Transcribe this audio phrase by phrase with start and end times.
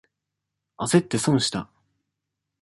[0.77, 1.69] あせって損した。